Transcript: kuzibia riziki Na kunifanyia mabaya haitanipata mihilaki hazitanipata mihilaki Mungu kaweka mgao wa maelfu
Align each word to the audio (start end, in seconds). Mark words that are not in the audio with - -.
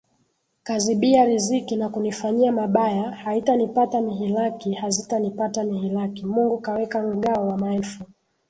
kuzibia 0.65 1.25
riziki 1.25 1.75
Na 1.75 1.89
kunifanyia 1.89 2.51
mabaya 2.51 3.11
haitanipata 3.11 4.01
mihilaki 4.01 4.73
hazitanipata 4.73 5.63
mihilaki 5.63 6.25
Mungu 6.25 6.57
kaweka 6.59 7.01
mgao 7.03 7.47
wa 7.47 7.57
maelfu 7.57 8.03